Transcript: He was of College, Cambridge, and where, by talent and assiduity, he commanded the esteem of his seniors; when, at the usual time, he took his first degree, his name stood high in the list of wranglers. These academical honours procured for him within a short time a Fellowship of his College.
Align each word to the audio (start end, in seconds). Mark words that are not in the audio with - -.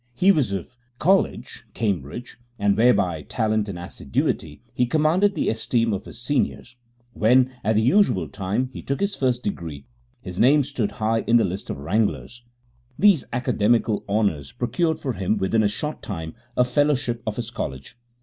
He 0.15 0.31
was 0.31 0.51
of 0.51 0.79
College, 0.97 1.65
Cambridge, 1.75 2.39
and 2.57 2.75
where, 2.75 2.91
by 2.91 3.21
talent 3.21 3.69
and 3.69 3.77
assiduity, 3.77 4.63
he 4.73 4.87
commanded 4.87 5.35
the 5.35 5.47
esteem 5.47 5.93
of 5.93 6.05
his 6.05 6.19
seniors; 6.19 6.75
when, 7.13 7.53
at 7.63 7.75
the 7.75 7.83
usual 7.83 8.27
time, 8.27 8.71
he 8.73 8.81
took 8.81 8.99
his 8.99 9.13
first 9.13 9.43
degree, 9.43 9.85
his 10.19 10.39
name 10.39 10.63
stood 10.63 10.93
high 10.93 11.19
in 11.27 11.37
the 11.37 11.43
list 11.45 11.69
of 11.69 11.77
wranglers. 11.77 12.41
These 12.97 13.25
academical 13.31 14.03
honours 14.09 14.51
procured 14.51 14.97
for 14.97 15.13
him 15.13 15.37
within 15.37 15.61
a 15.61 15.67
short 15.67 16.01
time 16.01 16.33
a 16.57 16.63
Fellowship 16.63 17.21
of 17.27 17.35
his 17.35 17.51
College. 17.51 17.95